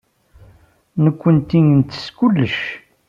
Nekkenti 1.03 1.59
nettess 1.61 2.07
kullec. 2.17 2.57